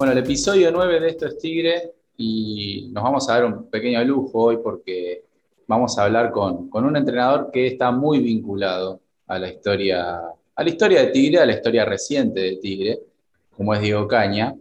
[0.00, 4.02] Bueno, el episodio 9 de Esto es Tigre y nos vamos a dar un pequeño
[4.02, 5.24] lujo hoy porque
[5.66, 10.22] vamos a hablar con, un entrenador que está muy vinculado a la historia,
[10.54, 12.98] a la historia de Tigre, a la historia reciente de Tigre,
[13.54, 14.56] como es Diego Caña.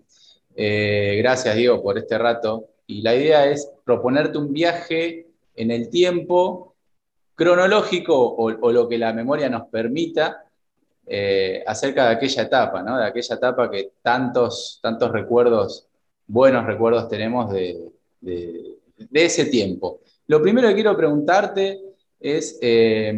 [0.58, 2.66] Eh, gracias, Diego, por este rato.
[2.86, 6.76] Y la idea es proponerte un viaje en el tiempo
[7.36, 10.44] cronológico o, lo que la memoria nos permita
[11.12, 13.00] eh, acerca de aquella etapa, ¿no?
[13.00, 15.88] de aquella etapa que tantos, tantos recuerdos,
[16.28, 17.90] buenos recuerdos tenemos de,
[19.12, 20.02] ese tiempo.
[20.28, 21.82] Lo primero que quiero preguntarte
[22.20, 23.12] es, eh,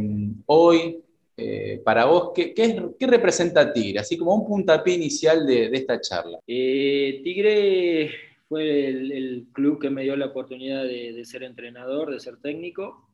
[0.46, 1.04] hoy,
[1.36, 4.00] eh, para vos, ¿qué, qué, representa Tigre?
[4.00, 6.40] Así como un puntapié inicial de, esta charla.
[6.46, 8.10] Tigre
[8.48, 13.10] fue el, club que me dio la oportunidad de, ser entrenador, de ser técnico,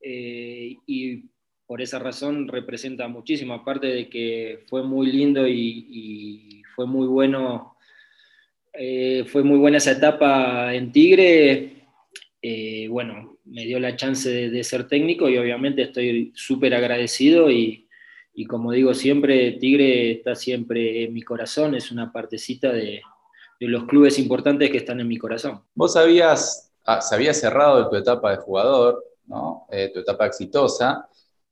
[0.00, 1.24] y
[1.68, 7.76] por esa razón representa muchísimo, aparte de que fue muy lindo y, fue muy bueno,
[8.72, 11.84] eh, fue muy buena esa etapa en Tigre,
[12.40, 17.86] eh, bueno, me dio la chance de, ser técnico y obviamente estoy súper agradecido y,
[18.32, 23.02] y como digo siempre, Tigre está siempre en mi corazón, es una partecita de,
[23.60, 25.60] los clubes importantes que están en mi corazón.
[25.74, 29.66] Vos habías, ah, se había cerrado tu etapa de jugador, ¿no?
[29.70, 31.08] Eh, tu etapa exitosa,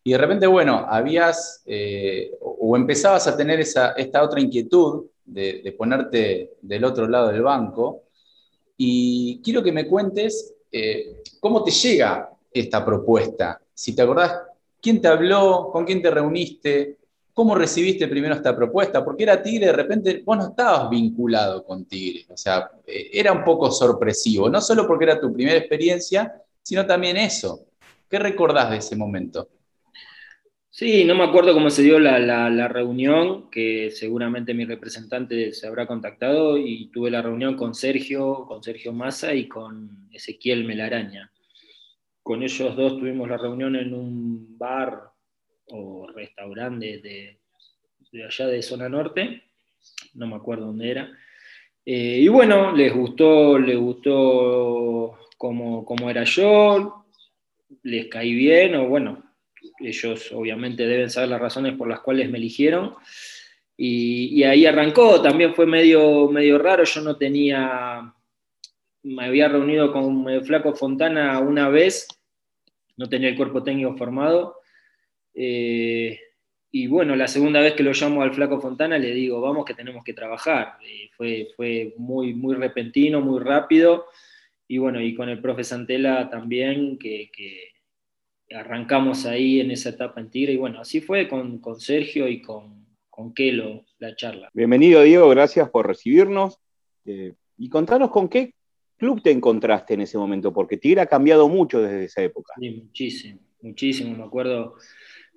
[0.06, 5.74] y de repente, bueno, habías eh, o empezabas a tener esa, esta otra inquietud de,
[5.76, 8.04] ponerte del otro lado del banco,
[8.76, 13.60] y quiero que me cuentes eh, cómo te llega esta propuesta.
[13.74, 14.42] Si te acordás,
[14.80, 15.70] ¿quién te habló?
[15.72, 16.98] ¿Con quién te reuniste?
[17.34, 19.04] ¿Cómo recibiste primero esta propuesta?
[19.04, 23.32] Porque era Tigre, de repente vos no estabas vinculado con Tigre, o sea, eh, era
[23.32, 27.64] un poco sorpresivo, no solo porque era tu primera experiencia, sino también eso.
[28.08, 29.48] ¿Qué recordás de ese momento?
[30.78, 35.86] Sí, no me acuerdo cómo se dio la, reunión, que seguramente mi representante se habrá
[35.86, 41.32] contactado, y tuve la reunión con Sergio, con Sergio Massa y con Ezequiel Melaraña.
[42.22, 45.12] Con ellos dos tuvimos la reunión en un bar
[45.68, 47.38] o restaurante de,
[48.22, 49.44] allá de zona norte,
[50.12, 51.10] no me acuerdo dónde era.
[51.86, 57.06] Eh, y bueno, les gustó, les gustó cómo, era yo,
[57.82, 59.25] les caí bien, o bueno,
[59.80, 62.94] ellos obviamente deben saber las razones por las cuales me eligieron.
[63.76, 68.14] Y, ahí arrancó, también fue medio, medio raro, yo no tenía,
[69.02, 72.08] me había reunido con el Flaco Fontana una vez,
[72.96, 74.60] no tenía el cuerpo técnico formado,
[75.34, 76.18] eh,
[76.78, 79.74] y bueno, la segunda vez que lo llamo al Flaco Fontana le digo, vamos que
[79.74, 80.78] tenemos que trabajar.
[81.16, 84.06] fue, fue muy, muy repentino, muy rápido.
[84.68, 87.30] Y bueno, y con el profe Santela también, que,
[88.50, 90.52] arrancamos ahí en esa etapa en Tigre.
[90.52, 94.50] Y bueno, así fue con, Sergio y con, con Kelo la charla.
[94.52, 96.58] Bienvenido, Diego, gracias por recibirnos.
[97.04, 98.54] Eh, y contanos con qué
[98.96, 102.54] club te encontraste en ese momento, porque Tigre ha cambiado mucho desde esa época.
[102.58, 104.16] Sí, muchísimo, muchísimo.
[104.16, 104.76] Me acuerdo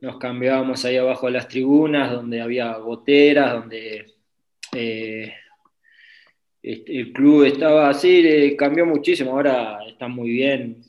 [0.01, 4.05] nos cambiábamos ahí abajo de las tribunas, donde había goteras, donde
[4.73, 5.33] eh,
[6.61, 10.81] este, el club estaba así, cambió muchísimo, ahora está muy bien,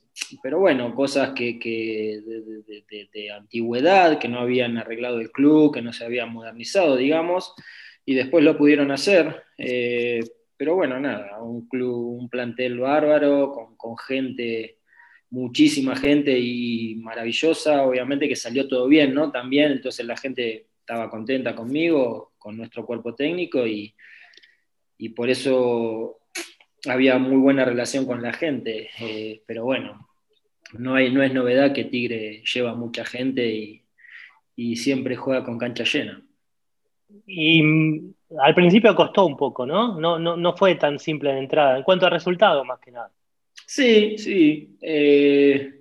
[0.42, 2.22] pero bueno, cosas que,
[3.12, 7.54] de, antigüedad, que no habían arreglado el club, que no se habían modernizado, digamos,
[8.04, 9.42] y después lo pudieron hacer.
[9.58, 10.20] Eh,
[10.56, 14.76] pero bueno, nada, un club, un plantel bárbaro, con, gente
[15.30, 19.30] muchísima gente y maravillosa, obviamente que salió todo bien, ¿no?
[19.30, 23.94] También, entonces la gente estaba contenta conmigo, con nuestro cuerpo técnico y,
[25.14, 26.18] por eso
[26.86, 30.09] había muy buena relación con la gente, eh, pero bueno,
[30.78, 33.46] no, hay, no es novedad que Tigre lleva mucha gente
[34.56, 36.22] y, siempre juega con cancha llena.
[37.26, 39.98] Y mm, al principio costó un poco, ¿no?
[39.98, 43.10] No, no, no fue tan simple de entrada, en cuanto a resultados más que nada.
[43.66, 44.76] Sí, sí.
[44.82, 45.80] Eh,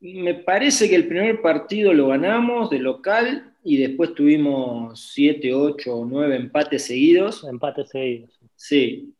[0.00, 5.96] me parece que el primer partido lo ganamos de local y después tuvimos siete, ocho
[5.96, 7.42] o nueve empates seguidos.
[7.44, 8.38] Empates seguidos.
[8.54, 9.13] Sí.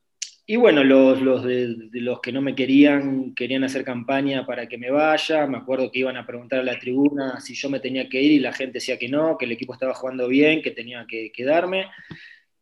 [0.46, 4.76] Y bueno, los, los, de, los que no me querían, querían hacer campaña para que
[4.76, 5.46] me vaya.
[5.46, 8.32] Me acuerdo que iban a preguntar a la tribuna si yo me tenía que ir
[8.32, 11.32] y la gente decía que no, que el equipo estaba jugando bien, que tenía que
[11.32, 11.86] quedarme.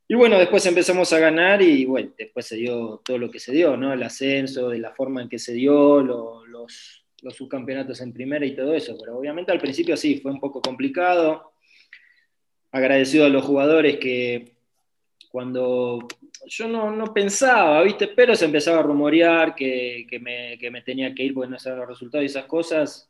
[0.06, 3.50] Y bueno, después empezamos a ganar y bueno, después se dio todo lo que se
[3.50, 3.93] dio, ¿no?
[3.93, 8.55] El ascenso, de la forma en que se dio, los, los subcampeonatos en primera y
[8.55, 8.96] todo eso.
[9.00, 11.55] Pero obviamente al principio sí, fue un poco complicado.
[12.70, 14.51] Agradecido a los jugadores que
[15.32, 16.06] cuando
[16.46, 18.08] yo no, no pensaba, ¿viste?
[18.08, 21.58] Pero se empezaba a rumorear que, que, me, que, me, tenía que ir porque no
[21.58, 23.08] sabía los resultados y esas cosas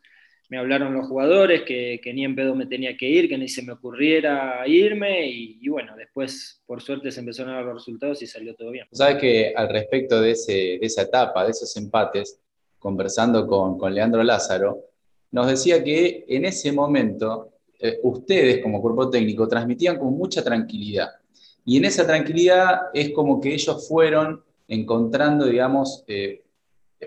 [0.49, 3.63] me hablaron los jugadores que, ni en pedo me tenía que ir, que ni se
[3.63, 8.27] me ocurriera irme y, bueno, después por suerte se empezaron a dar los resultados y
[8.29, 8.87] salió todo bien.
[8.93, 12.39] Sabes que al respecto de, esa etapa, de esos empates,
[12.79, 14.91] conversando con, Leandro Lázaro,
[15.33, 21.09] nos decía que en ese momento eh, ustedes como cuerpo técnico transmitían con mucha tranquilidad.
[21.65, 26.43] Y en esa tranquilidad es como que ellos fueron encontrando, digamos, eh,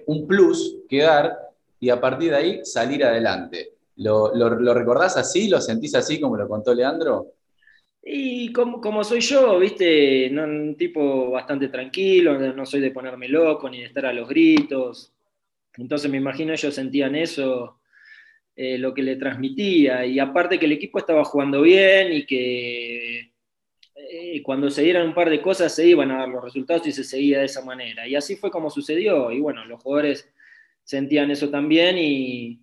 [0.06, 1.38] un plus que dar
[1.80, 3.74] y a partir de ahí salir adelante.
[3.98, 4.32] ¿Lo,
[4.74, 5.48] recordás así?
[5.48, 7.34] ¿Lo sentís así como lo contó Leandro?
[8.04, 13.70] Y como, como soy yo, viste, un tipo bastante tranquilo, no soy de ponerme loco
[13.70, 15.12] ni de estar a los gritos.
[15.78, 17.80] Entonces me imagino ellos sentían eso,
[18.56, 20.06] eh, lo que le transmitía.
[20.06, 23.34] Y aparte que el equipo estaba jugando bien y que
[23.96, 26.92] eh, cuando se dieran un par de cosas se iban a dar los resultados y
[26.92, 28.06] se seguía de esa manera.
[28.08, 29.32] Y así fue como sucedió.
[29.32, 30.30] Y bueno, los jugadores
[30.84, 32.62] sentían eso también y,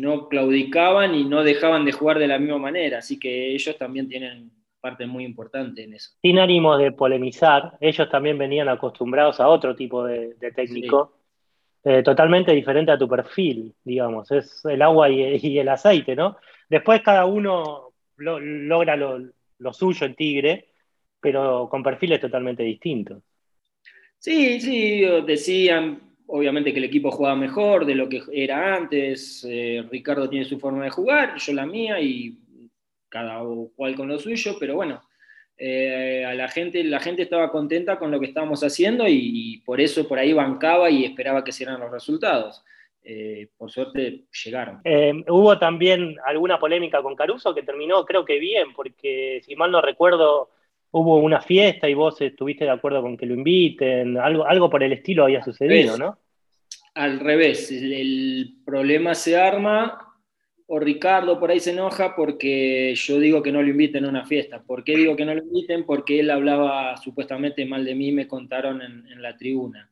[0.00, 2.98] no claudicaban y no dejaban de jugar de la misma manera.
[2.98, 4.50] Así que ellos también tienen
[4.80, 6.10] parte muy importante en eso.
[6.22, 11.12] Sin ánimos de polemizar, ellos también venían acostumbrados a otro tipo de, técnico,
[11.84, 16.38] eh, totalmente diferente a tu perfil, digamos, es el agua y, el aceite, ¿no?
[16.68, 19.20] Después cada uno logra lo,
[19.70, 20.68] suyo en Tigre,
[21.20, 23.22] pero con perfiles totalmente distintos.
[24.18, 29.84] Sí, sí, decían, obviamente que el equipo juega mejor de lo que era antes, eh,
[29.90, 32.38] Ricardo tiene su forma de jugar, yo la mía y
[33.08, 33.42] cada
[33.76, 35.02] cual con lo suyo, pero bueno,
[35.58, 39.80] eh, a la gente, la gente estaba contenta con lo que estábamos haciendo y, por
[39.80, 42.64] eso por ahí bancaba y esperaba que se los resultados.
[43.04, 44.80] Eh, por suerte llegaron.
[45.28, 49.80] hubo también alguna polémica con Caruso que terminó creo que bien, porque si mal no
[49.80, 50.50] recuerdo,
[50.92, 54.84] hubo una fiesta y vos estuviste de acuerdo con que lo inviten, algo, algo por
[54.84, 56.16] el estilo había sucedido, ¿no?
[56.94, 60.08] al revés, el problema se arma
[60.66, 64.24] o Ricardo por ahí se enoja porque yo digo que no lo inviten a una
[64.24, 64.62] fiesta.
[64.62, 65.84] ¿Por qué digo que no lo inviten?
[65.84, 69.90] Porque él hablaba supuestamente mal de mí, me contaron en, la tribuna.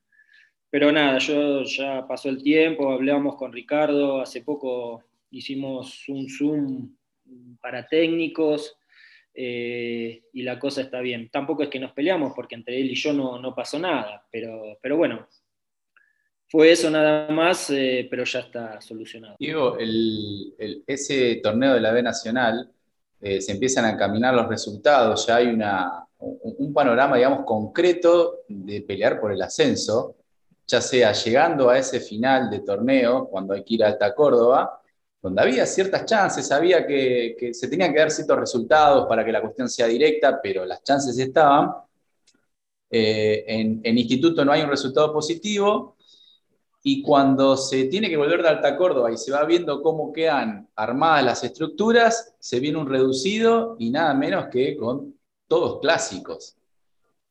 [0.70, 6.96] Pero nada, yo ya pasó el tiempo, hablábamos con Ricardo, hace poco hicimos un Zoom
[7.60, 8.76] para técnicos
[9.34, 11.28] eh, y la cosa está bien.
[11.30, 14.78] Tampoco es que nos peleamos porque entre él y yo no, no pasó nada, pero,
[14.80, 15.26] pero bueno,
[16.48, 19.36] fue eso nada más, eh, pero ya está solucionado.
[19.38, 19.76] Diego,
[20.86, 22.70] ese torneo de la B Nacional
[23.20, 28.82] eh, se empiezan a caminar los resultados, ya hay una, un, panorama, digamos, concreto de
[28.82, 30.16] pelear por el ascenso,
[30.70, 34.80] ya sea llegando a ese final de torneo, cuando hay que ir a Alta Córdoba,
[35.20, 39.40] donde había ciertas chances, sabía que, se tenían que dar ciertos resultados para que la
[39.40, 41.72] cuestión sea directa, pero las chances estaban.
[42.90, 45.96] Eh, en, en instituto no hay un resultado positivo,
[46.82, 50.68] y cuando se tiene que volver de Alta Córdoba y se va viendo cómo quedan
[50.76, 55.14] armadas las estructuras, se viene un reducido y nada menos que con
[55.46, 56.56] todos clásicos.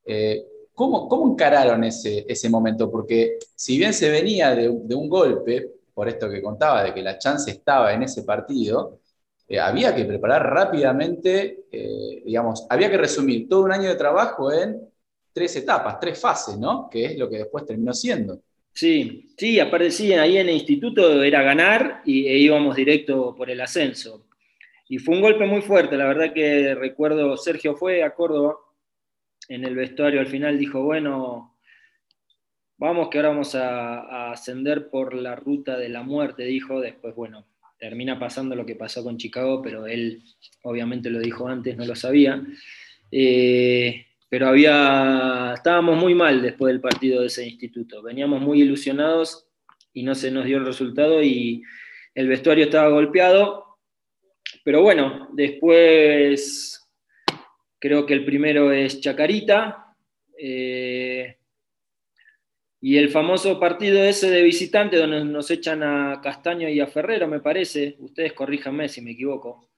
[0.06, 0.45] Eh,
[0.80, 2.90] ¿cómo, encararon ese, ese, momento?
[2.90, 7.18] Porque si bien se venía de, un golpe, por esto que contaba, de que la
[7.18, 9.00] chance estaba en ese partido,
[9.46, 14.54] eh, había que preparar rápidamente, eh, digamos, había que resumir todo un año de trabajo
[14.54, 14.80] en
[15.34, 16.90] tres etapas, tres fases, ¿no?
[16.90, 18.40] Que es lo que después terminó siendo.
[18.72, 23.50] Sí, sí, aparte sí, ahí en el instituto era ganar y, e íbamos directo por
[23.50, 24.24] el ascenso.
[24.88, 28.56] Y fue un golpe muy fuerte, la verdad que recuerdo, Sergio fue a Córdoba,
[29.49, 31.57] en el vestuario al final dijo, bueno,
[32.77, 37.45] vamos que ahora vamos a, ascender por la ruta de la muerte, dijo, después, bueno,
[37.77, 40.21] termina pasando lo que pasó con Chicago, pero él
[40.63, 42.41] obviamente lo dijo antes, no lo sabía.
[43.11, 48.03] Eh, pero había, estábamos muy mal después del partido de ese instituto.
[48.03, 49.47] Veníamos muy ilusionados
[49.94, 51.63] y no se nos dio el resultado y
[52.13, 53.79] el vestuario estaba golpeado.
[54.63, 56.89] Pero bueno, después
[57.80, 59.95] creo que el primero es Chacarita.
[60.38, 61.36] Eh,
[62.81, 67.28] y el famoso partido ese de visitante donde nos echan a Castaño y a Ferrero,
[67.28, 69.69] me parece, ustedes corríjanme si me equivoco,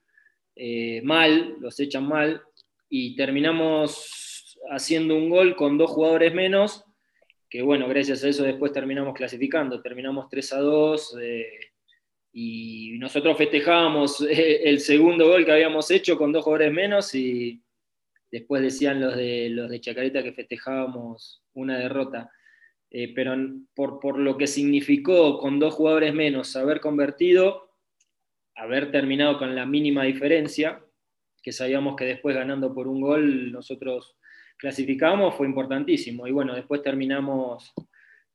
[0.54, 2.40] eh, mal, los echan mal,
[2.88, 6.84] y terminamos haciendo un gol con dos jugadores menos,
[7.50, 11.46] que bueno, gracias a eso después terminamos clasificando, terminamos 3 a 2 eh,
[12.34, 17.60] y nosotros festejábamos el segundo gol que habíamos hecho con dos jugadores menos y
[18.32, 22.30] después decían los de, los de Chacarita que festejábamos una derrota.
[22.90, 23.34] Eh, pero
[23.74, 27.70] por, por lo que significó con dos jugadores menos haber convertido,
[28.54, 30.82] haber terminado con la mínima diferencia,
[31.42, 34.16] que sabíamos que después ganando por un gol nosotros
[34.56, 36.26] clasificamos fue importantísimo.
[36.26, 37.72] Y bueno, después terminamos,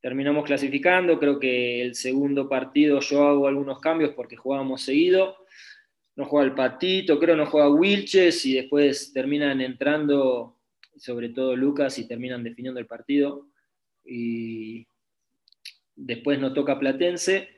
[0.01, 5.37] terminamos clasificando, creo que el segundo partido yo hago algunos cambios porque jugábamos seguido,
[6.17, 10.57] no juega el Patito, creo no juega Wilches y después terminan entrando,
[10.97, 13.47] sobre todo Lucas, y terminan definiendo el partido.
[14.03, 14.87] Y
[15.95, 17.49] después nos toca Platense,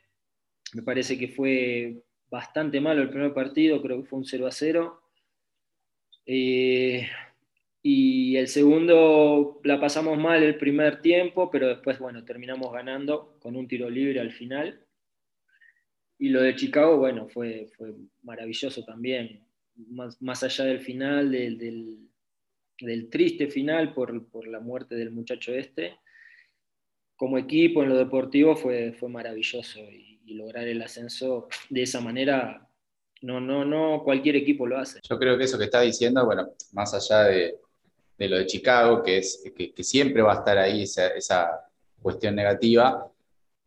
[0.74, 4.52] me parece que fue bastante malo el primer partido, creo que fue un 0 a
[4.52, 5.02] 0.
[6.26, 7.08] Eh,
[7.82, 13.56] y el segundo la pasamos mal el primer tiempo, pero después, bueno, terminamos ganando con
[13.56, 14.86] un tiro libre al final.
[16.20, 19.42] Y lo de Chicago, bueno, fue, fue maravilloso también.
[19.88, 21.58] Más, más allá del final, del,
[22.78, 25.98] del, triste final por, por, la muerte del muchacho este,
[27.16, 29.80] como equipo en lo deportivo fue, fue maravilloso.
[29.80, 32.70] Y, lograr el ascenso de esa manera,
[33.24, 35.00] no, no, no cualquier equipo lo hace.
[35.10, 37.56] Yo creo que eso que está diciendo, bueno, más allá de,
[38.20, 41.68] lo de Chicago, que, es, que, siempre va a estar ahí esa, esa
[42.00, 43.12] cuestión negativa,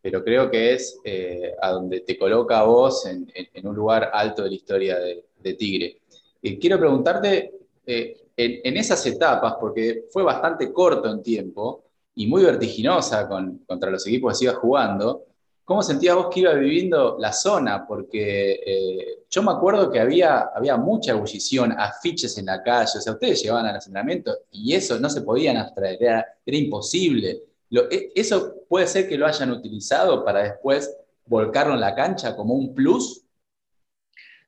[0.02, 4.10] pero creo que es eh, a donde te coloca a vos en, en, un lugar
[4.12, 6.00] alto de la historia de, de Tigre.
[6.42, 7.52] Y quiero preguntarte,
[7.86, 11.84] eh, en, en, esas etapas, porque fue bastante corto en tiempo
[12.16, 15.26] y muy vertiginosa con, contra los equipos que se iba jugando,
[15.64, 17.86] ¿Cómo sentías vos que iba viviendo la zona?
[17.86, 23.00] Porque eh, yo me acuerdo que había, había mucha ebullición, afiches en la calle, o
[23.00, 27.42] sea, ustedes llevaban al asentamiento y eso no se podían abstraer, era, imposible.
[27.90, 30.94] E, ¿Eso puede ser que lo hayan utilizado para después
[31.26, 33.24] volcarlo en la cancha como un plus?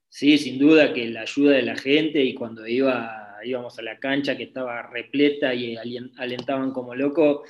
[0.08, 3.98] Sí, sin duda que la ayuda de la gente y cuando iba, íbamos a la
[3.98, 5.76] cancha que estaba repleta y
[6.16, 7.42] alentaban como loco,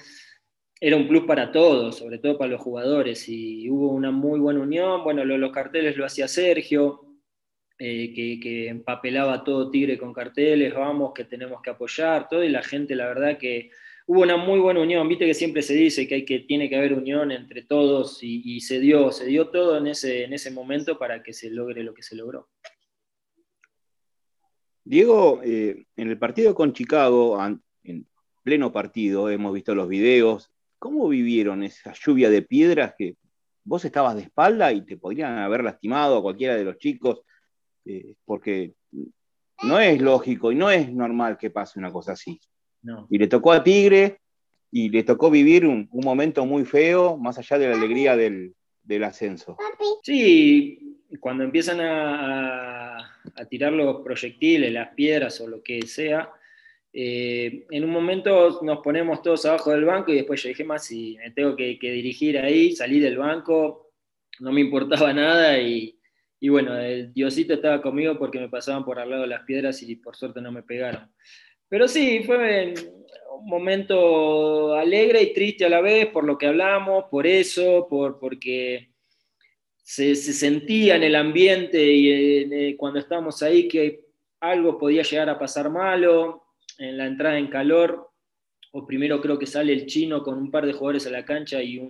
[0.80, 4.60] era un plus para todos, sobre todo para los jugadores, y hubo una muy buena
[4.60, 5.02] unión.
[5.04, 7.04] Bueno, los carteles lo hacía Sergio,
[7.78, 12.62] eh, que, empapelaba todo Tigre con carteles, vamos, que tenemos que apoyar, todo, y la
[12.62, 13.70] gente, la verdad que
[14.06, 15.08] hubo una muy buena unión.
[15.08, 18.60] Viste que siempre se dice que, hay que tiene que haber unión entre todos, y,
[18.60, 21.94] se dio, se dio todo en ese, en ese momento para que se logre lo
[21.94, 22.48] que se logró.
[24.84, 27.38] Diego, eh, en el partido con Chicago,
[27.82, 28.06] en
[28.42, 33.16] pleno partido, hemos visto los videos, ¿Cómo vivieron esa lluvia de piedras que
[33.64, 37.22] vos estabas de espalda y te podrían haber lastimado a cualquiera de los chicos?
[37.86, 38.74] Eh, porque
[39.62, 42.38] no es lógico y no es normal que pase una cosa así.
[43.10, 44.18] Y le tocó a Tigre
[44.70, 48.54] y le tocó vivir un, momento muy feo, más allá de la alegría del,
[49.04, 49.56] ascenso.
[50.02, 52.98] Sí, cuando empiezan a,
[53.48, 56.30] tirar los proyectiles, las piedras o lo que sea,
[56.92, 60.86] eh, en un momento nos ponemos todos abajo del banco y después yo dije más
[60.86, 63.92] si me tengo que, dirigir ahí, salí del banco,
[64.40, 65.98] no me importaba nada y,
[66.48, 69.96] bueno, el Diosito estaba conmigo porque me pasaban por al lado de las piedras y
[69.96, 71.10] por suerte no me pegaron.
[71.68, 72.74] Pero sí, fue
[73.38, 78.18] un momento alegre y triste a la vez por lo que hablamos, por eso, por,
[78.18, 78.90] porque
[79.82, 82.10] se, sentía en el ambiente y
[82.52, 84.04] eh, cuando estábamos ahí que
[84.40, 86.44] algo podía llegar a pasar malo,
[86.78, 88.10] en la entrada en calor,
[88.72, 91.62] o primero creo que sale el chino con un par de jugadores a la cancha
[91.62, 91.80] y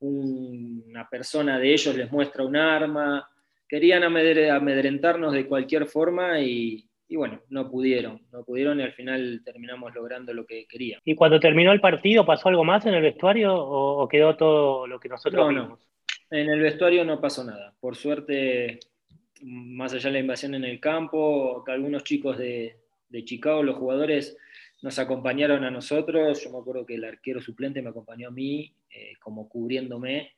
[0.00, 3.28] una persona de ellos les muestra un arma.
[3.66, 9.94] Querían amedrentarnos de cualquier forma y, bueno, no pudieron, no pudieron y al final terminamos
[9.94, 11.02] logrando lo que queríamos.
[11.04, 15.00] ¿Y cuando terminó el partido pasó algo más en el vestuario o, quedó todo lo
[15.00, 15.68] que nosotros vimos?
[15.68, 15.78] No,
[16.30, 17.74] en el vestuario no pasó nada.
[17.80, 18.78] Por suerte,
[19.42, 22.76] más allá de la invasión en el campo, que algunos chicos de,
[23.08, 24.36] de Chicago, los jugadores
[24.82, 26.42] nos acompañaron a nosotros.
[26.42, 30.32] Yo me acuerdo que el arquero suplente me acompañó a mí, eh, como cubriéndome.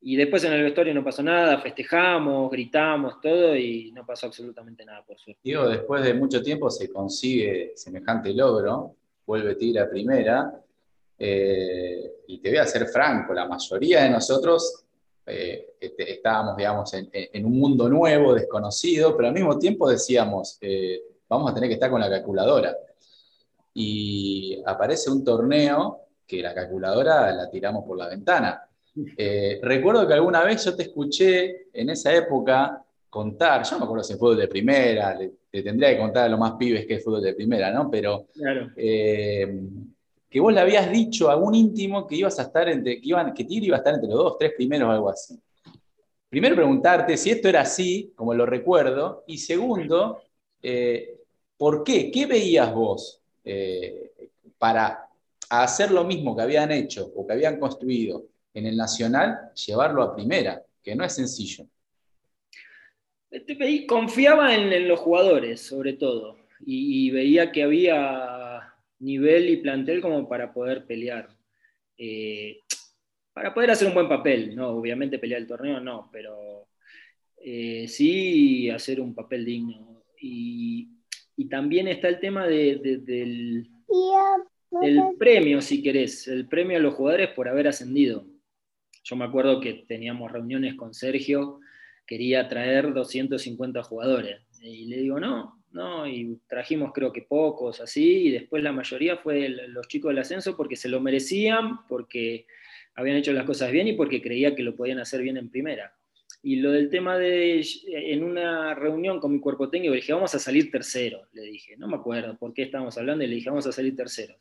[0.00, 4.84] Y después en el vestuario no pasó nada, festejamos, gritamos, todo, y no pasó absolutamente
[4.84, 5.40] nada, por suerte.
[5.42, 8.94] Digo, después de mucho tiempo se consigue semejante logro,
[9.26, 10.52] vuelve Tigre primera,
[11.18, 14.84] eh, y te voy a ser franco, la mayoría de nosotros
[15.26, 20.60] eh, este, estábamos, digamos, en, un mundo nuevo, desconocido, pero al mismo tiempo decíamos,
[21.28, 22.76] vamos a tener que estar con la calculadora.
[23.74, 28.67] Y aparece un torneo que la calculadora la tiramos por la ventana.
[29.16, 33.84] Eh, recuerdo que alguna vez yo te escuché en esa época contar, yo no me
[33.84, 35.18] acuerdo si fútbol de primera,
[35.50, 37.90] te tendría que contar a lo más pibes que es fútbol de primera, ¿no?
[37.90, 38.26] Pero
[38.76, 39.60] eh,
[40.28, 43.32] que vos le habías dicho a un íntimo que ibas a estar entre, que, iban,
[43.32, 45.38] que Tigre iba a estar entre los dos, tres primeros o algo así.
[46.28, 50.22] Primero preguntarte si esto era así, como lo recuerdo, y segundo,
[50.62, 51.14] eh,
[51.56, 52.12] ¿Por qué?
[52.12, 53.20] ¿Qué veías vos
[54.58, 55.08] para
[55.50, 60.14] hacer lo mismo que habían hecho o que habían construido en el Nacional, llevarlo a
[60.14, 60.62] primera?
[60.82, 61.66] Que no es sencillo.
[63.30, 70.28] Este, confiaba en, los jugadores, sobre todo, y, veía que había nivel y plantel como
[70.28, 71.28] para poder pelear.
[71.98, 72.62] eh,
[73.38, 74.70] para poder hacer un buen papel, ¿no?
[74.70, 76.66] Obviamente pelear el torneo no, pero
[77.36, 80.02] eh, sí hacer un papel digno.
[80.20, 80.88] Y,
[81.48, 83.68] también está el tema del, del
[85.18, 88.26] premio, si querés, el premio a los jugadores por haber ascendido.
[89.08, 91.60] Yo me acuerdo que teníamos reuniones con Sergio,
[92.06, 94.42] quería traer 250 jugadores.
[94.60, 99.16] Y le digo, no, no, y trajimos creo que pocos, así, y después la mayoría
[99.16, 102.46] fue los chicos del ascenso porque se lo merecían, porque
[102.96, 105.94] habían hecho las cosas bien y porque creía que lo podían hacer bien en primera.
[106.42, 110.34] Y lo del tema de, en una reunión con mi cuerpo técnico, le dije, vamos
[110.34, 113.48] a salir tercero, le dije, no me acuerdo por qué estábamos hablando, y le dije,
[113.48, 114.36] vamos a salir terceros.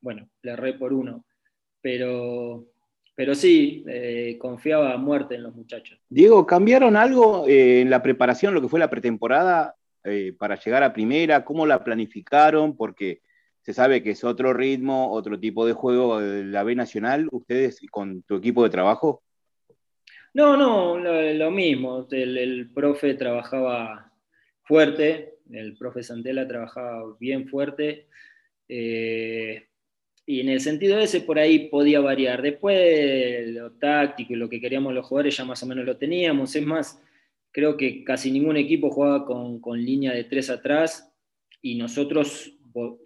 [0.00, 1.24] Bueno, le erré por uno,
[1.80, 2.66] pero,
[3.18, 5.98] pero sí, eh, confiaba a muerte en los muchachos.
[6.08, 10.84] Diego, ¿cambiaron algo eh, en la preparación, lo que fue la pretemporada, eh, para llegar
[10.84, 11.44] a primera?
[11.44, 12.76] ¿Cómo la planificaron?
[12.76, 13.22] Porque
[13.62, 17.80] se sabe que es otro ritmo, otro tipo de juego de la B Nacional, ustedes
[17.90, 19.24] con tu equipo de trabajo.
[20.32, 22.06] No, no, lo, mismo.
[22.12, 24.12] El, profe trabajaba
[24.62, 28.06] fuerte, el profe Santela trabajaba bien fuerte.
[30.30, 32.42] Y en el sentido ese por ahí podía variar.
[32.42, 36.54] Después lo táctico y lo que queríamos los jugadores ya más o menos lo teníamos.
[36.54, 37.02] Es más,
[37.50, 41.10] creo que casi ningún equipo jugaba con, con línea de tres atrás
[41.62, 42.52] y nosotros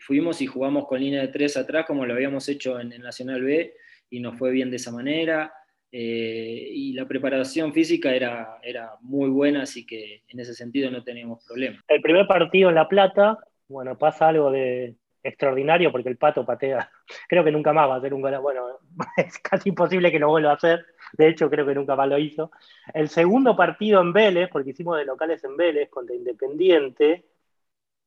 [0.00, 3.40] fuimos y jugamos con línea de tres atrás como lo habíamos hecho en el Nacional
[3.40, 3.72] B
[4.10, 5.52] y nos fue bien de esa manera.
[5.92, 11.04] Eh, y la preparación física era, era muy buena, así que en ese sentido no
[11.04, 11.84] teníamos problemas.
[11.86, 13.38] El primer partido en La Plata,
[13.68, 16.90] bueno, pasa algo de extraordinario porque el Pato patea,
[17.28, 18.66] creo que nunca más va a hacer un gol, bueno,
[19.16, 22.18] es casi imposible que lo vuelva a hacer, de hecho creo que nunca más lo
[22.18, 22.50] hizo.
[22.92, 27.26] El segundo partido en Vélez, porque hicimos de locales en Vélez contra Independiente,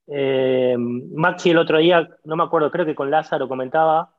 [0.07, 4.15] eh, Maxi el otro día, no me acuerdo, creo que con Lázaro comentaba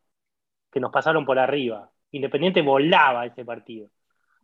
[0.72, 1.90] que nos pasaron por arriba.
[2.10, 3.90] Independiente volaba ese partido.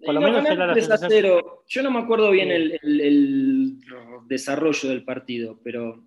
[0.04, 3.78] Por lo menos era la Yo no me acuerdo bien el,
[4.26, 6.04] desarrollo del partido, pero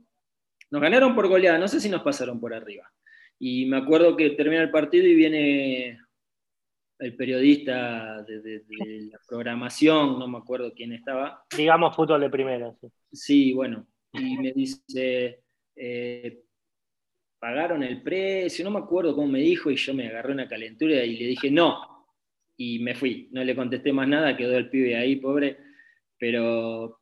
[0.69, 1.57] nos ganaron por goleada.
[1.57, 2.91] No sé si nos pasaron por arriba.
[3.39, 5.99] Y me acuerdo que termina el partido y viene
[6.99, 8.63] el periodista de,
[9.11, 11.45] la programación, no me acuerdo quién estaba.
[11.55, 12.73] Digamos fútbol de primera.
[12.79, 15.43] Sí, sí bueno, y me dice,
[15.75, 16.43] eh,
[17.39, 21.03] pagaron el precio, no me acuerdo cómo me dijo, y yo me agarré una calentura
[21.03, 22.07] y le dije, no,
[22.57, 25.57] y me fui, no le contesté más nada, quedó el pibe ahí, pobre,
[26.17, 27.01] pero,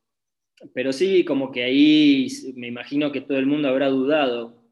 [0.74, 4.63] pero sí, como que ahí me imagino que todo el mundo habrá dudado.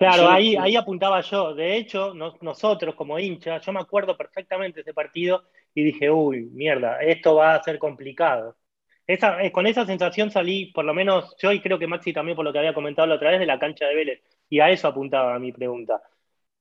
[0.00, 1.54] Claro, ahí, ahí apuntaba yo.
[1.54, 6.46] De hecho, nosotros como hinchas, yo me acuerdo perfectamente de ese partido y dije, uy,
[6.54, 8.56] mierda, esto va a ser complicado.
[9.06, 12.46] Eh, con esa sensación salí, por lo menos yo y creo que Maxi también por
[12.46, 14.22] lo que había comentado la otra vez de la cancha de Vélez.
[14.48, 16.00] Y a eso apuntaba mi pregunta.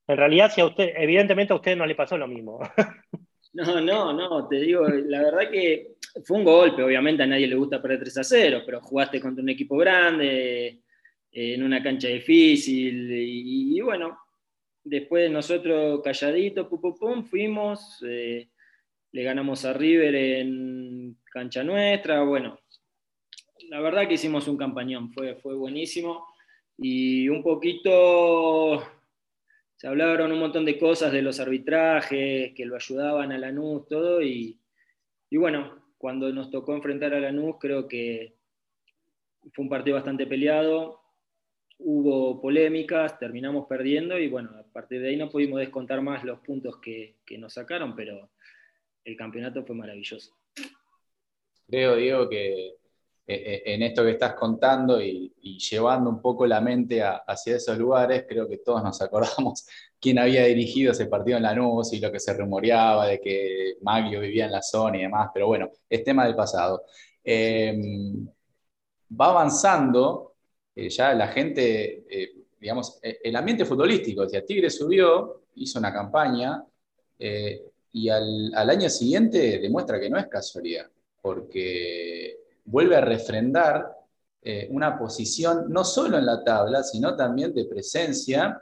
[0.06, 2.60] En realidad, si a usted, evidentemente a usted no le pasó lo mismo.
[3.52, 7.56] No, no, no, te digo, la verdad que fue un golpe, obviamente a nadie le
[7.56, 10.84] gusta perder 3 a 0, pero jugaste contra un equipo grande,
[11.32, 14.20] en una cancha difícil, y, bueno,
[14.84, 18.50] después nosotros calladitos, pum, pum, pum, fuimos, eh,
[19.12, 22.60] le ganamos a River en cancha nuestra, bueno,
[23.70, 26.26] la verdad que hicimos un campañón, fue, fue buenísimo
[26.78, 28.84] y un poquito
[29.76, 34.22] se hablaron un montón de cosas de los arbitrajes, que lo ayudaban a Lanús, todo,
[34.22, 34.60] y,
[35.30, 38.36] y bueno, cuando nos tocó enfrentar a Lanús creo que
[39.54, 40.99] fue un partido bastante peleado,
[41.80, 46.39] hubo polémicas, terminamos perdiendo y bueno, a partir de ahí no pudimos descontar más los
[46.39, 48.30] puntos que, que nos sacaron, pero
[49.04, 50.36] el campeonato fue maravilloso.
[51.68, 52.80] Creo, Diego, que
[53.32, 55.32] eh, eh, en esto que estás contando y,
[55.70, 59.68] llevando un poco la mente hacia esos lugares, creo que todos nos acordamos
[60.02, 64.22] quién había dirigido ese partido en Lanús y lo que se rumoreaba de que Maglio
[64.22, 66.86] vivía en la zona y demás, pero bueno, es tema del pasado.
[67.24, 68.28] Em,
[69.12, 70.29] va avanzando,
[70.86, 72.06] eh, ya la gente,
[72.60, 76.63] digamos, el ambiente futbolístico, o Tigre subió, hizo una campaña,
[77.92, 80.88] y al, año siguiente demuestra que no es casualidad,
[81.22, 83.96] porque vuelve a refrendar
[84.42, 88.62] eh, una posición no solo en la tabla, sino también de presencia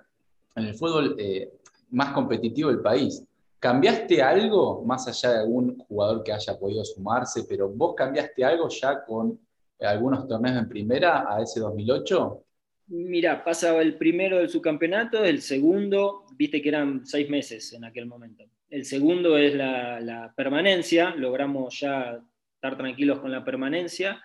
[0.56, 1.53] en el fútbol eh,
[1.91, 3.23] más competitivo del país.
[3.60, 8.69] ¿Cambiaste algo, más allá de algún jugador que haya podido sumarse, pero vos cambiaste algo
[8.69, 9.39] ya con
[9.79, 12.43] algunos torneos en primera a ese 2008?
[12.87, 18.05] Mira, pasaba el primero del subcampeonato, el segundo, viste que eran seis meses en aquel
[18.05, 18.45] momento.
[18.69, 22.21] El segundo es la, permanencia, logramos ya
[22.55, 24.21] estar tranquilos con la permanencia.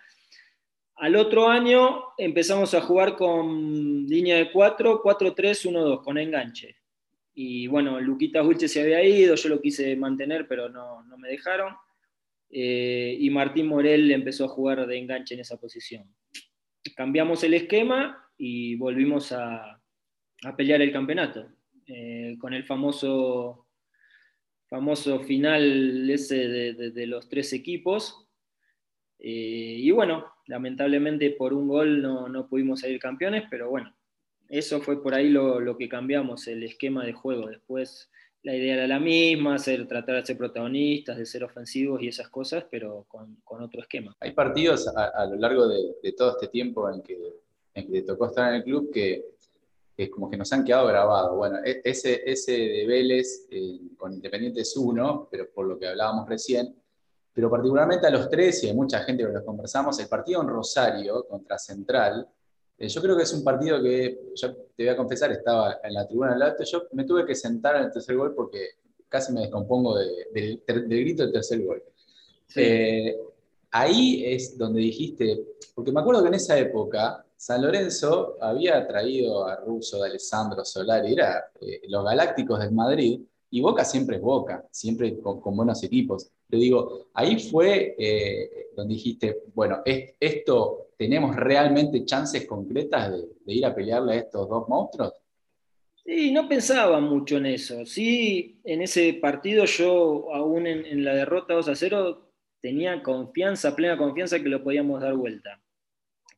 [0.95, 6.17] Al otro año empezamos a jugar con línea de 4, 4, 3, 1, 2, con
[6.17, 6.75] enganche.
[7.33, 11.75] Y bueno, Luquita Hulche se había ido, yo lo quise mantener, pero no, me dejaron.
[12.55, 16.07] Eh, y Martín Morel empezó a jugar de enganche en esa posición.
[16.95, 19.81] Cambiamos el esquema y volvimos a,
[20.55, 21.47] pelear el campeonato.
[21.87, 23.67] Eh, con el famoso,
[24.67, 28.27] famoso final ese de, los tres equipos.
[29.17, 33.95] Eh, y bueno, lamentablemente por un gol no, no pudimos salir campeones, pero bueno,
[34.53, 37.47] eso fue por ahí lo, que cambiamos, el esquema de juego.
[37.47, 38.11] Después
[38.43, 42.27] la idea era la misma, ser, tratar de ser protagonistas, de ser ofensivos y esas
[42.29, 44.15] cosas, pero con, otro esquema.
[44.19, 47.17] Hay partidos a, lo largo de, todo este tiempo en que,
[47.73, 49.23] en te tocó estar en el club que,
[49.95, 51.37] que, como que nos han quedado grabados.
[51.37, 55.87] Bueno, e, ese, ese de Vélez eh, con Independiente es uno, pero por lo que
[55.87, 56.75] hablábamos recién,
[57.33, 60.41] pero particularmente a los tres, y hay mucha gente con los que conversamos, el partido
[60.41, 62.27] en Rosario contra Central,
[62.83, 65.93] eh, yo creo que es un partido que, yo te voy a confesar, estaba en
[65.93, 68.71] la tribuna del alto, yo me tuve que sentar en el tercer gol porque
[69.07, 71.81] casi me descompongo del, grito del tercer gol.
[72.55, 73.15] Eh,
[73.71, 79.47] ahí es donde dijiste, porque me acuerdo que en esa época San Lorenzo había traído
[79.47, 84.21] a Russo, de Alessandro Solari, era eh, los Galácticos del Madrid, y Boca siempre es
[84.21, 86.29] Boca, siempre con, buenos equipos.
[86.49, 87.95] Te digo, ahí fue
[88.75, 94.67] donde dijiste, bueno, esto ¿tenemos realmente chances concretas de, ir a pelearle a estos dos
[94.67, 95.13] monstruos?
[96.05, 97.85] Sí, no pensaba mucho en eso.
[97.85, 102.29] Sí, en ese partido yo, aún en, la derrota 2 a 0,
[102.59, 105.61] tenía confianza, plena confianza que lo podíamos dar vuelta.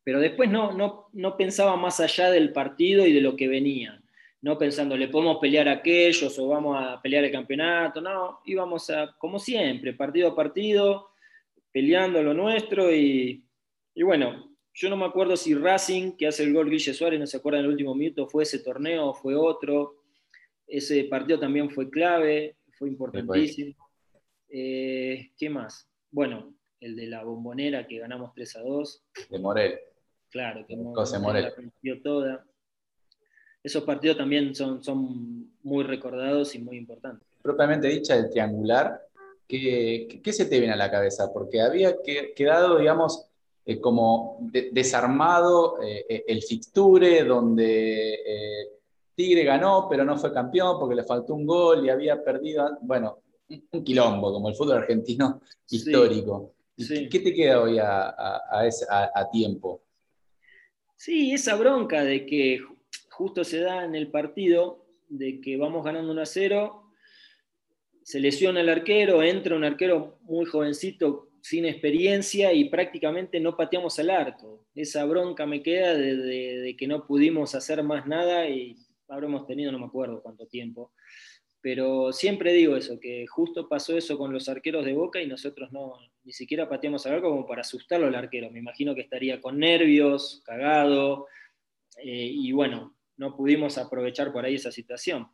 [0.04, 4.02] Pero después no, no, no pensaba más allá del partido y de lo que venía.
[4.42, 8.02] No pensando, le podemos pelear a aquellos o vamos a pelear el campeonato.
[8.02, 11.10] No, íbamos a, como siempre, partido a partido,
[11.72, 13.45] peleando lo nuestro y,
[13.96, 17.26] y bueno, yo no me acuerdo si Racing, que hace el gol Guille Suárez, no
[17.26, 20.02] se acuerda en el último minuto, fue ese torneo o fue otro.
[20.68, 23.74] Ese partido también fue clave, fue importantísimo.
[24.50, 25.90] Eh, ¿Qué más?
[26.12, 29.04] Bueno, el de la bombonera que ganamos 3 a 2.
[29.30, 29.80] De Morel.
[30.30, 32.46] Claro, que Morel la toda.
[33.64, 37.28] Esos partidos también son, son muy recordados y muy importantes.
[37.42, 39.02] Propiamente dicha, el triangular,
[39.48, 41.32] ¿qué, qué se te viene a la cabeza?
[41.34, 41.96] Porque había
[42.36, 43.30] quedado, digamos,
[43.68, 44.38] eh, como
[44.72, 48.70] desarmado eh, eh, el fixture, donde
[49.16, 53.24] Tigre ganó, pero no fue campeón porque le faltó un gol y había perdido, bueno,
[53.72, 56.54] un quilombo, como el fútbol argentino histórico.
[56.78, 59.82] ¿Qué te queda hoy a, tiempo?
[60.96, 62.60] Sí, esa bronca de que
[63.10, 66.92] justo se da en el partido, de que vamos ganando 1 a 0,
[68.04, 74.00] se lesiona el arquero, entra un arquero muy jovencito sin experiencia y prácticamente no pateamos
[74.00, 74.66] al arco.
[74.74, 78.76] Esa bronca me queda de, que no pudimos hacer más nada y
[79.08, 80.92] habremos tenido no me acuerdo cuánto tiempo.
[81.62, 85.72] Pero siempre digo eso, que justo pasó eso con los arqueros de Boca y nosotros
[85.72, 88.50] no, ni siquiera pateamos al arco como para asustarlo al arquero.
[88.50, 91.28] Me imagino que estaría con nervios, cagado,
[92.04, 95.28] eh, y bueno, no pudimos aprovechar por ahí esa situación.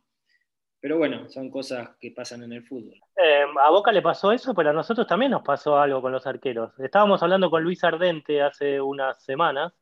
[0.82, 3.00] Pero bueno, son cosas que pasan en el fútbol.
[3.16, 6.26] Eh, a Boca le pasó eso, pero a nosotros también nos pasó algo con los
[6.26, 6.72] arqueros.
[6.80, 9.72] Estábamos hablando con Luis Ardente hace unas semanas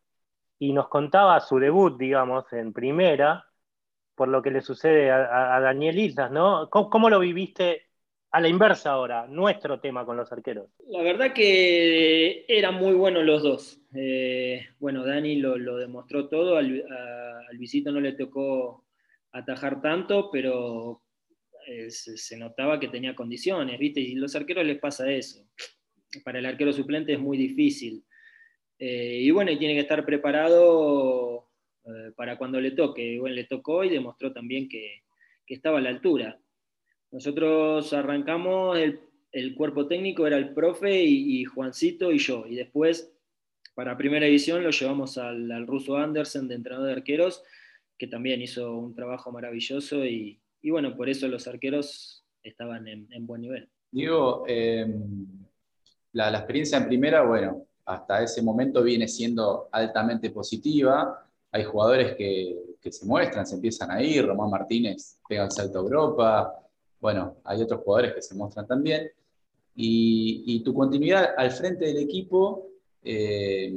[0.58, 3.46] y nos contaba su debut, digamos, en primera,
[4.14, 6.68] por lo que le sucede a, Daniel Islas, ¿no?
[6.68, 7.86] ¿Cómo, lo viviste
[8.30, 10.68] a la inversa ahora, nuestro tema con los arqueros?
[10.86, 13.80] La verdad que eran muy buenos los dos.
[13.94, 16.84] Eh, bueno, Dani lo, demostró todo, al,
[17.48, 18.84] al Visito no le tocó
[19.32, 21.02] atajar tanto, pero
[21.66, 24.00] eh, se, notaba que tenía condiciones, ¿viste?
[24.00, 25.46] Y los arqueros les pasa eso.
[26.24, 28.04] Para el arquero suplente es muy difícil.
[28.78, 31.48] Eh, y bueno, tiene que estar preparado
[31.84, 33.18] eh, para cuando le toque.
[33.20, 35.02] Bueno, le tocó y demostró también que,
[35.46, 36.38] estaba a la altura.
[37.10, 38.78] Nosotros arrancamos,
[39.32, 42.46] el, cuerpo técnico era el profe y, Juancito y yo.
[42.48, 43.12] Y después,
[43.74, 47.42] para primera división, lo llevamos al, al ruso Andersen de entrenador de arqueros
[48.00, 53.42] que también hizo un trabajo maravilloso y, bueno, por eso los arqueros estaban en, buen
[53.42, 53.68] nivel.
[53.90, 55.26] Digo, em,
[56.12, 61.26] la, experiencia en primera, bueno, hasta ese momento viene siendo altamente positiva.
[61.52, 62.56] Hay jugadores que,
[62.90, 64.26] se muestran, se empiezan a ir.
[64.26, 66.54] Román Martínez pega el salto a Europa.
[67.02, 69.10] Bueno, hay otros jugadores que se muestran también.
[69.74, 72.66] Y, tu continuidad al frente del equipo
[73.02, 73.74] eh,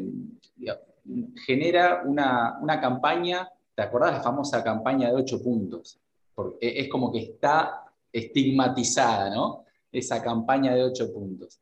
[1.45, 5.99] genera una, una, campaña ¿Te acordás la famosa campaña de ocho puntos?
[6.35, 9.65] Porque es como que está estigmatizada, ¿no?
[9.91, 11.59] Esa campaña de ocho puntos.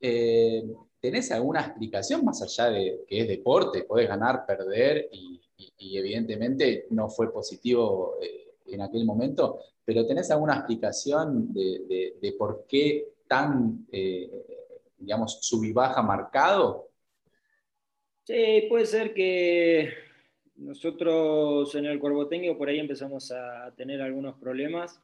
[0.00, 0.64] Eh,
[1.00, 3.84] ¿Tenés alguna explicación más allá de que es deporte?
[3.84, 5.40] Podés ganar, perder y,
[5.78, 13.14] evidentemente no fue positivo eh, en aquel momento, pero ¿tenés alguna explicación de, por qué
[13.26, 14.44] tan, eh,
[14.98, 16.88] digamos, sub baja marcado?
[18.24, 19.90] Sí, puede ser que
[20.56, 25.02] nosotros en el cuerpo técnico por ahí empezamos a tener algunos problemas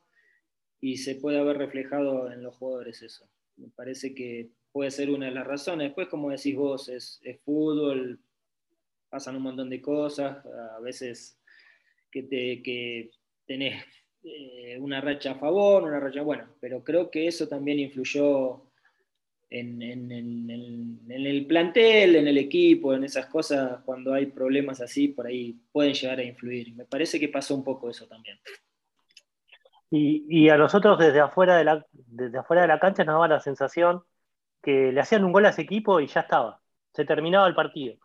[0.80, 3.28] y se puede haber reflejado en los jugadores eso.
[3.56, 5.88] Me parece que puede ser una de las razones.
[5.88, 8.18] Después, como decís vos, es, fútbol,
[9.08, 11.38] pasan un montón de cosas, a veces
[12.10, 13.10] que, te, que
[13.46, 13.84] tenés
[14.24, 18.71] eh, una racha a favor, una racha, bueno, pero creo que eso también influyó
[19.52, 25.60] en, el plantel, en el equipo, en esas cosas, cuando hay problemas así, por ahí
[25.70, 26.74] pueden llegar a influir.
[26.74, 28.40] Me parece que pasó un poco eso también.
[29.90, 33.40] Y, a nosotros desde afuera, de la, desde afuera de la cancha nos daba la
[33.40, 34.02] sensación
[34.62, 36.62] que le hacían un gol a ese equipo y ya estaba,
[36.94, 37.96] se terminaba el partido.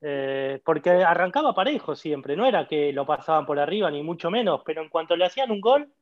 [0.00, 4.62] Eh, porque arrancaba parejo siempre, no era que lo pasaban por arriba ni mucho menos,
[4.64, 5.92] pero en cuanto le hacían un gol,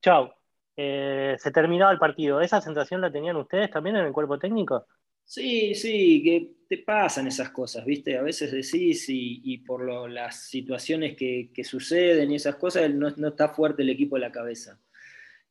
[0.00, 0.34] chao,
[0.80, 2.40] eh, se terminaba el partido.
[2.40, 4.86] ¿Esa sensación la tenían ustedes también en el cuerpo técnico?
[5.24, 8.16] Sí, sí, que te pasan esas cosas, ¿viste?
[8.16, 13.82] A veces decís y, por las situaciones que, suceden y esas cosas, no, está fuerte
[13.82, 14.80] el equipo de la cabeza.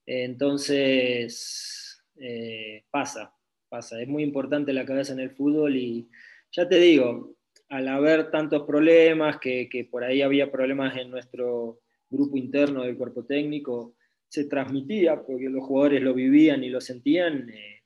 [0.06, 3.36] Entonces, eh, pasa,
[3.68, 4.02] pasa.
[4.02, 6.10] Es muy importante la cabeza en el fútbol y
[6.54, 7.36] ya te digo,
[7.68, 13.26] al haber tantos problemas, que por ahí había problemas en nuestro grupo interno del cuerpo
[13.26, 13.97] técnico,
[14.28, 17.50] se transmitía porque los jugadores lo vivían y lo sentían.
[17.50, 17.78] Eh,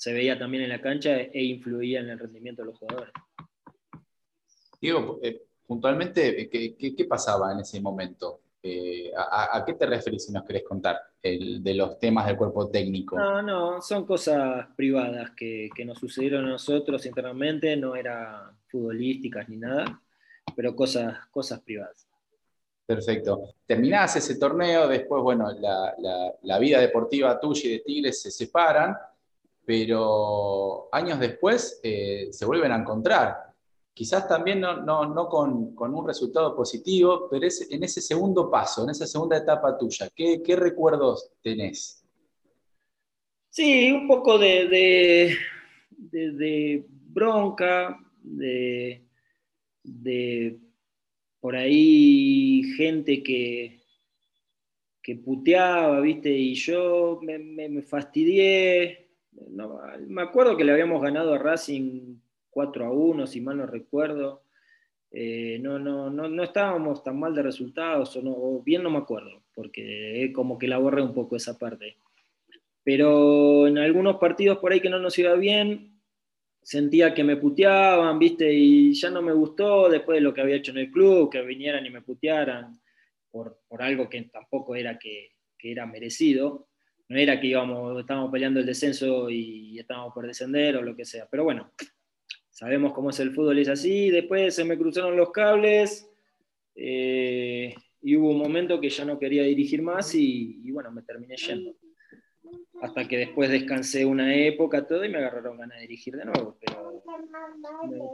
[0.00, 3.12] se veía también en la cancha e influía en el rendimiento de los jugadores.
[4.80, 8.40] Diego, eh, puntualmente, eh, ¿qué, pasaba en ese momento?
[8.62, 13.18] Eh, a, qué te referís si nos querés contar de los temas del cuerpo técnico?
[13.18, 19.58] No, no, son cosas privadas que, nos sucedieron a nosotros internamente, no eran futbolísticas ni
[19.58, 20.02] nada,
[20.56, 22.09] pero cosas, cosas privadas.
[22.94, 23.54] Perfecto.
[23.66, 28.96] Terminás ese torneo, después, bueno, la, vida deportiva tuya y de Tigres se separan
[29.64, 33.36] pero años después eh, se vuelven a encontrar.
[33.94, 39.36] Quizás también no, con, un resultado positivo, pero en ese segundo paso, en esa segunda
[39.36, 42.04] etapa tuya, ¿qué, recuerdos tenés?
[43.50, 45.36] Sí, un poco de,
[45.96, 49.04] de, bronca, de,
[51.40, 53.80] por ahí gente que,
[55.02, 56.30] que puteaba, ¿viste?
[56.30, 59.10] Y yo me fastidié,
[60.06, 62.16] me acuerdo que le habíamos ganado a Racing
[62.50, 64.42] 4 a 1, si mal no recuerdo.
[65.12, 70.30] Eh, no, no, no, estábamos tan mal de resultados, o, bien no me acuerdo, porque
[70.32, 71.96] como que la borré un poco esa parte.
[72.84, 75.99] Pero en algunos partidos por ahí que no nos iba bien,
[76.62, 78.52] sentía que me puteaban, ¿viste?
[78.52, 81.42] Y ya no me gustó después de lo que había hecho en el club, que
[81.42, 82.80] vinieran y me putearan
[83.30, 86.70] por, algo que tampoco era que, que era merecido
[87.10, 91.04] no era que íbamos, estábamos peleando el descenso y estábamos por descender o lo que
[91.04, 91.26] sea.
[91.28, 91.72] Pero bueno,
[92.50, 94.10] sabemos cómo es el fútbol, es así.
[94.10, 96.08] Después se me cruzaron los cables
[96.76, 101.34] eh, y hubo un momento que ya no quería dirigir más y, bueno, me terminé
[101.36, 101.74] yendo.
[102.80, 106.56] Hasta que después descansé una época todo y me agarraron ganas de dirigir de nuevo.
[106.60, 106.90] Pero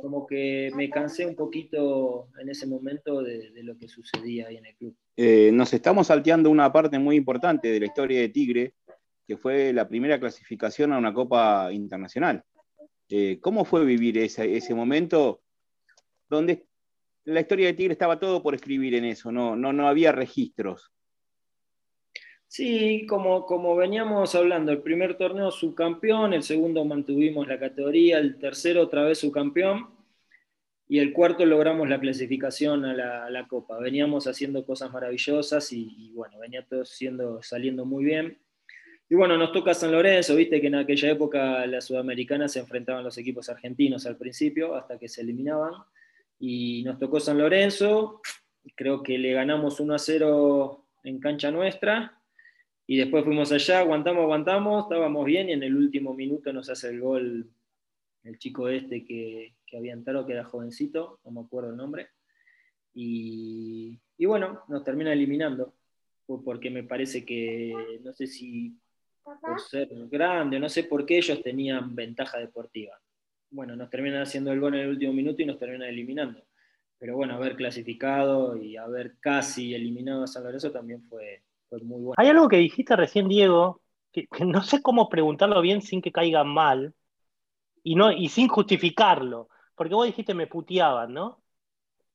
[0.02, 4.66] como que me cansé un poquito en ese momento de, lo que sucedía ahí en
[4.66, 4.96] el club.
[5.16, 8.74] Eh, nos estamos salteando una parte muy importante de la historia de Tigre,
[9.26, 12.42] que fue la primera clasificación a una Copa Internacional.
[13.08, 15.42] Eh, ¿Cómo fue vivir ese, ese, momento
[16.28, 16.66] donde
[17.24, 20.92] la historia de Tigre estaba todo por escribir en eso, no, no, no había registros?
[22.48, 28.38] Sí, como, como veníamos hablando, el primer torneo subcampeón, el segundo mantuvimos la categoría, el
[28.38, 29.96] tercero otra vez subcampeón
[30.88, 33.78] y el cuarto logramos la clasificación a la, Copa.
[33.78, 38.38] Veníamos haciendo cosas maravillosas y, bueno, venía todo siendo, saliendo muy bien.
[39.08, 43.04] Y bueno, nos toca San Lorenzo, viste que en aquella época las sudamericanas se enfrentaban
[43.04, 45.72] los equipos argentinos al principio, hasta que se eliminaban.
[46.38, 48.20] Y nos tocó San Lorenzo,
[48.74, 52.15] creo que le ganamos 1 a 0 en cancha nuestra.
[52.86, 56.88] Y después fuimos allá, aguantamos, aguantamos, estábamos bien y en el último minuto nos hace
[56.88, 57.50] el gol
[58.22, 62.08] el chico este que, que había entrado, que era jovencito, no me acuerdo el nombre.
[62.92, 65.74] Y, y bueno, nos termina eliminando,
[66.26, 68.76] porque me parece que, no sé si
[69.22, 73.00] por ser grande, no sé por qué ellos tenían ventaja deportiva.
[73.50, 76.42] Bueno, nos terminan haciendo el gol en el último minuto y nos terminan eliminando.
[76.98, 81.42] Pero bueno, haber clasificado y haber casi eliminado a San Lorenzo también fue,
[82.16, 83.80] Hay algo que dijiste recién, Diego,
[84.12, 86.94] que, no sé cómo preguntarlo bien sin que caiga mal
[87.82, 89.48] y, no, y sin justificarlo.
[89.74, 91.42] Porque vos dijiste me puteaban, ¿no?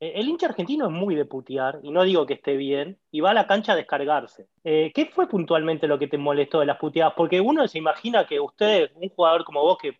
[0.01, 3.21] eh, el hincha argentino es muy de putear, y no digo que esté bien, y
[3.21, 4.49] va a la cancha a descargarse.
[4.63, 7.13] Eh, ¿Qué fue puntualmente lo que te molestó de las puteadas?
[7.15, 9.97] Porque uno se imagina que usted, un jugador como vos que,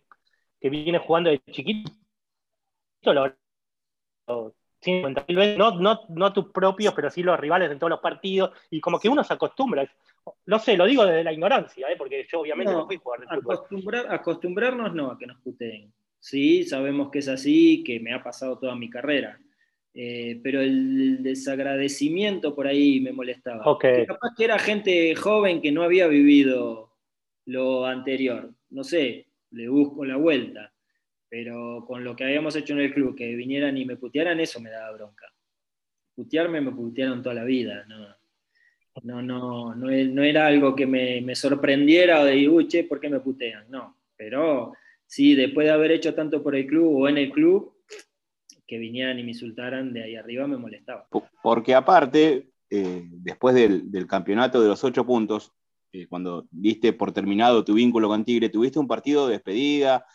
[0.70, 1.92] viene jugando de chiquito,
[3.04, 3.34] lo,
[4.82, 8.52] 50 veces, no, no, no tus propios, pero sí los rivales en todos los partidos,
[8.70, 9.90] y como que uno se acostumbra.
[10.46, 11.96] No sé, lo digo desde la ignorancia, ¿eh?
[11.98, 14.06] porque yo obviamente no, fui jugador de fútbol.
[14.10, 15.92] acostumbrarnos no a que nos puteen.
[16.20, 19.40] Sí, sabemos que es así, que me ha pasado toda mi carrera
[19.94, 23.78] eh, pero el desagradecimiento por ahí me molestaba.
[23.78, 26.94] Capaz que era gente joven que no había vivido
[27.46, 28.54] lo anterior.
[28.70, 30.71] No sé, le busco la vuelta.
[31.32, 34.60] Pero con lo que habíamos hecho en el club, que vinieran y me putearan, eso
[34.60, 35.34] me daba bronca.
[36.14, 37.86] Putearme me putearon toda la vida.
[39.02, 39.90] No, no, no,
[40.24, 43.64] era algo que me, sorprendiera o de, uy, che, ¿por qué me putean?
[43.70, 43.96] No.
[44.18, 44.74] Pero
[45.06, 47.78] sí, después de haber hecho tanto por el club o en el club,
[48.68, 51.08] que vinieran y me insultaran de ahí arriba me molestaba.
[51.42, 55.54] Porque aparte, eh, después del, campeonato de los ocho puntos,
[55.94, 60.06] eh, cuando diste por terminado tu vínculo con Tigre, tuviste un partido de despedida,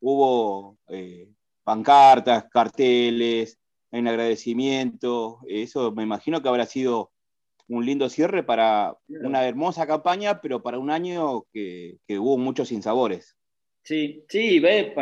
[0.00, 1.28] hubo eh,
[1.64, 3.58] pancartas, carteles,
[3.90, 7.10] en agradecimiento, eso me imagino que habrá sido
[7.68, 12.68] un lindo cierre para una hermosa campaña, pero para un año que, que hubo muchos
[12.68, 13.36] sinsabores.
[13.82, 14.94] Sí, sí, ve,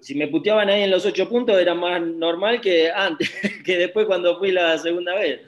[0.00, 3.30] si me puteaban ahí en los ocho puntos era más normal que antes,
[3.64, 5.40] que después cuando fui la segunda vez.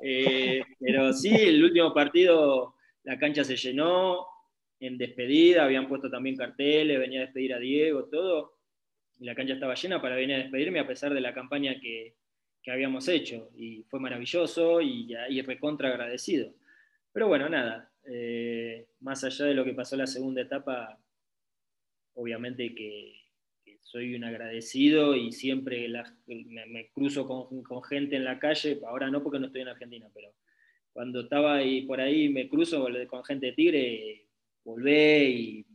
[0.00, 4.24] Eh, pero sí, el último partido la cancha se llenó
[4.80, 8.58] en despedida, habían puesto también carteles, venía a despedir a Diego, todo,
[9.18, 12.14] y la cancha estaba llena para venir a despedirme a pesar de la campaña que,
[12.70, 16.52] habíamos hecho, y fue maravilloso y, y recontra agradecido.
[17.14, 20.98] Pero bueno, nada, eh, más allá de lo que pasó en la segunda etapa,
[22.14, 23.14] obviamente que,
[23.80, 25.88] soy un agradecido y siempre
[26.26, 30.34] me, cruzo con, gente en la calle, ahora no porque no estoy en Argentina, pero
[30.92, 34.27] cuando estaba ahí por ahí me cruzo con gente de Tigre,
[34.68, 35.66] volvé y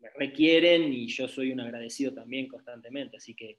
[0.00, 3.58] me requieren y yo soy un agradecido también constantemente, así que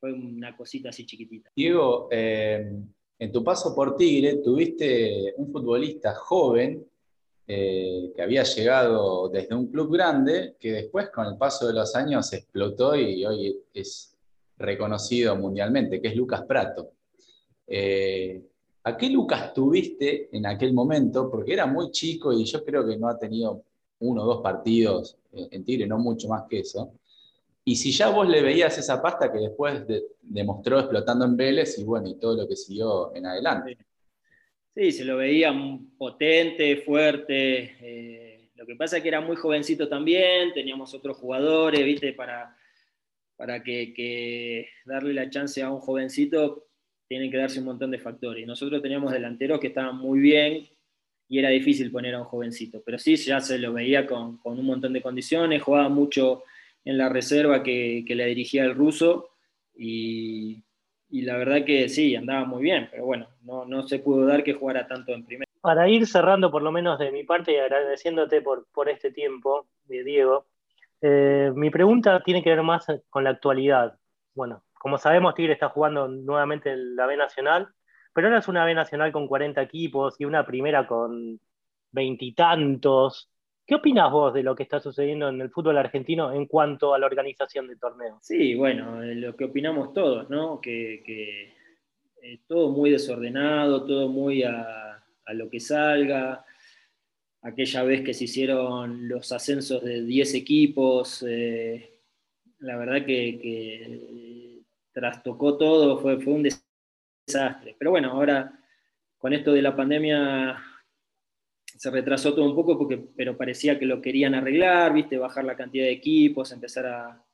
[0.00, 1.50] fue una cosita así chiquitita.
[1.54, 2.72] Diego, eh,
[3.18, 6.86] en tu paso por Tigre tuviste un futbolista joven
[7.46, 11.94] eh, que había llegado desde un club grande, que después con el paso de los
[11.94, 14.16] años explotó y hoy es
[14.56, 16.92] reconocido mundialmente, que es Lucas Prato.
[17.66, 18.42] Eh,
[18.84, 21.30] ¿A qué Lucas tuviste en aquel momento?
[21.30, 23.64] Porque era muy chico y yo creo que no ha tenido
[24.00, 26.92] uno o dos partidos en Tigre, no mucho más que eso.
[27.64, 29.82] Y si ya vos le veías esa pasta que después
[30.22, 33.76] demostró explotando en Vélez y bueno, y todo lo que siguió en adelante.
[34.74, 35.52] Sí, se lo veía
[35.98, 37.76] potente, fuerte.
[37.80, 42.12] Eh, lo que pasa es que era muy jovencito también, teníamos otros jugadores, ¿viste?
[42.12, 42.56] Para,
[43.36, 46.68] para que, darle la chance a un jovencito
[47.06, 48.46] tienen que darse un montón de factores.
[48.46, 50.68] Nosotros teníamos delanteros que estaban muy bien
[51.28, 54.66] y era difícil poner a un jovencito, pero sí, ya se lo veía con, un
[54.66, 56.44] montón de condiciones, jugaba mucho
[56.84, 59.30] en la reserva que, que le dirigía el ruso
[59.76, 60.62] y,
[61.10, 64.42] y la verdad que sí, andaba muy bien, pero bueno, no, no se pudo dar
[64.42, 65.48] que jugara tanto en primera.
[65.60, 69.66] Para ir cerrando por lo menos de mi parte y agradeciéndote por, por este tiempo,
[69.88, 70.46] de Diego,
[71.00, 73.98] eh, mi pregunta tiene que ver más con la actualidad.
[74.34, 77.68] Bueno, como sabemos, Tigre está jugando nuevamente la B Nacional,
[78.18, 81.38] pero ahora es una B Nacional con 40 equipos y una primera con
[81.92, 83.30] veintitantos.
[83.64, 86.98] ¿Qué opinas vos de lo que está sucediendo en el fútbol argentino en cuanto a
[86.98, 88.18] la organización de torneos?
[88.20, 90.60] Sí, bueno, eh, lo que opinamos todos, ¿no?
[90.60, 91.54] Que,
[92.20, 96.44] es todo muy desordenado, todo muy a, lo que salga.
[97.42, 102.00] Aquella vez que se hicieron los ascensos de 10 equipos, eh,
[102.58, 106.67] la verdad que, trastocó todo, fue, fue un desastre.
[107.78, 108.52] Pero bueno, ahora
[109.18, 110.56] con esto de la pandemia
[111.64, 115.18] se retrasó todo un poco, porque, pero parecía que lo querían arreglar, ¿viste?
[115.18, 117.24] bajar la cantidad de equipos, empezar a,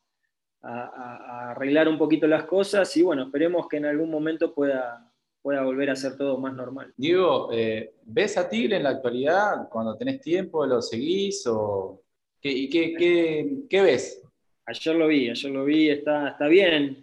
[0.66, 5.90] arreglar un poquito las cosas y bueno, esperemos que en algún momento pueda, pueda volver
[5.90, 6.90] a ser todo más normal.
[6.96, 9.68] Diego, eh, ¿ves a Tigre en la actualidad?
[9.68, 11.46] Cuando tenés tiempo, ¿lo seguís?
[11.48, 12.00] O...
[12.40, 14.22] ¿Qué, y qué, ves?
[14.64, 16.98] Ayer lo vi, ayer lo vi, está, está bien,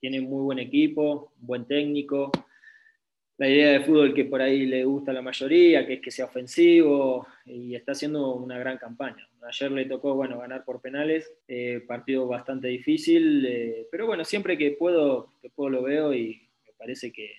[0.00, 2.30] tiene muy buen equipo, buen técnico,
[3.38, 6.10] la idea de fútbol que por ahí le gusta a la mayoría, que es que
[6.10, 9.28] sea ofensivo, y está haciendo una gran campaña.
[9.42, 14.56] Ayer le tocó, bueno, ganar por penales, eh, partido bastante difícil, eh, pero bueno, siempre
[14.56, 17.30] que puedo, que puedo lo veo y me parece que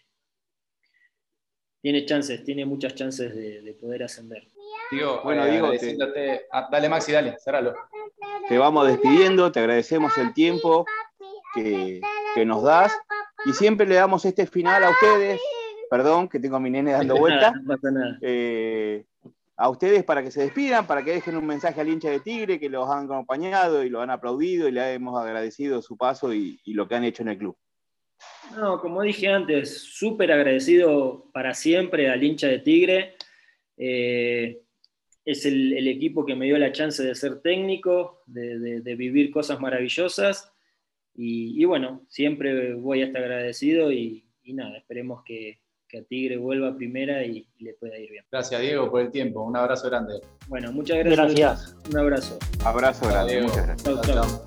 [1.81, 4.47] tiene chances, tiene muchas chances de, poder ascender.
[4.91, 5.71] Digo, bueno, eh, digo,
[6.51, 7.73] ah, dale Maxi, dale, cerralo.
[8.47, 10.85] Te vamos despidiendo, te agradecemos el tiempo
[11.53, 12.01] que,
[12.39, 12.91] que nos das
[13.45, 15.39] Y siempre le damos este final a ustedes.
[15.89, 17.53] Perdón, que tengo a mi nene dando vuelta.
[18.21, 19.05] Eh,
[19.59, 22.59] a ustedes para que se despidan, para que dejen un mensaje al hincha de Tigre,
[22.59, 26.59] que los han acompañado y lo han aplaudido y le hemos agradecido su paso y,
[26.63, 27.57] y lo que han hecho en el club.
[28.55, 33.15] No, como dije antes, súper agradecido para siempre al hincha de Tigre.
[33.77, 34.61] Eh,
[35.25, 38.95] es el, el equipo que me dio la chance de ser técnico, de, de- de
[38.95, 40.51] vivir cosas maravillosas.
[41.19, 45.59] Y, y bueno, siempre voy a estar agradecido y, y nada, esperemos que,
[45.89, 48.23] que a Tigre vuelva a primera y, y le pueda ir bien.
[48.31, 49.43] Gracias, Diego, por el tiempo.
[49.43, 50.21] Un abrazo grande.
[50.47, 51.35] Bueno, muchas gracias.
[51.35, 51.77] Gracias.
[51.89, 52.39] Un abrazo.
[52.63, 53.83] Abrazo grande, muchas gracias.
[53.83, 54.46] Chau, chau.